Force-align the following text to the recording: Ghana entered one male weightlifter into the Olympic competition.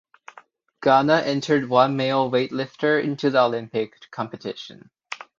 Ghana 0.81 1.19
entered 1.25 1.69
one 1.69 1.95
male 1.95 2.31
weightlifter 2.31 2.99
into 3.03 3.29
the 3.29 3.41
Olympic 3.43 4.09
competition. 4.09 4.89